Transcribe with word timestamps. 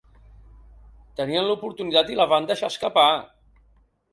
Tenien 1.19 1.49
l’oportunitat 1.49 2.09
i 2.15 2.17
la 2.21 2.27
van 2.35 2.51
deixar 2.53 2.73
escapar. 2.75 3.07